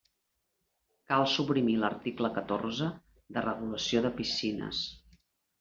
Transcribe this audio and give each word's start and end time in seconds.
Cal 1.11 1.25
suprimir 1.33 1.75
l'article 1.83 2.31
catorze 2.39 2.89
de 3.37 3.45
regulació 3.47 4.03
de 4.07 4.15
piscines. 4.19 4.85